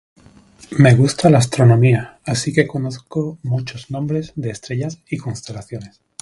Me 0.79 0.95
gusta 0.95 1.29
la 1.29 1.37
Astronomía, 1.37 2.19
así 2.25 2.51
que 2.51 2.65
conozco 2.65 3.37
muchos 3.43 3.91
nombres 3.91 4.33
de 4.35 4.49
estrellas 4.49 4.97
y 5.07 5.17
constelaciones. 5.19 6.01